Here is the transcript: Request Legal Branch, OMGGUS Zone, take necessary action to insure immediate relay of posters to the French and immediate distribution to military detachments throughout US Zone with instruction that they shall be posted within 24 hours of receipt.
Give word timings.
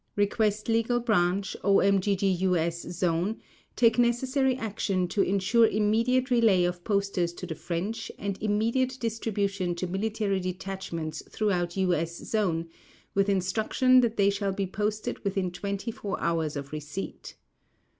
Request 0.15 0.67
Legal 0.67 0.99
Branch, 0.99 1.55
OMGGUS 1.63 2.89
Zone, 2.91 3.39
take 3.75 3.99
necessary 3.99 4.55
action 4.57 5.07
to 5.09 5.21
insure 5.21 5.67
immediate 5.67 6.31
relay 6.31 6.63
of 6.63 6.83
posters 6.83 7.31
to 7.33 7.45
the 7.45 7.53
French 7.53 8.11
and 8.17 8.35
immediate 8.41 8.97
distribution 8.99 9.75
to 9.75 9.85
military 9.85 10.39
detachments 10.39 11.21
throughout 11.29 11.77
US 11.77 12.17
Zone 12.17 12.67
with 13.13 13.29
instruction 13.29 14.01
that 14.01 14.17
they 14.17 14.31
shall 14.31 14.53
be 14.53 14.65
posted 14.65 15.23
within 15.23 15.51
24 15.51 16.19
hours 16.19 16.55
of 16.55 16.71
receipt. 16.71 17.35